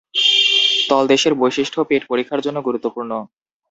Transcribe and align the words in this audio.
তলদেশের 0.89 1.33
বৈশিষ্ট্য 1.41 1.79
পেট 1.89 2.01
পরীক্ষার 2.07 2.43
জন্য 2.45 2.57
গুরুত্বপূর্ণ। 2.61 3.11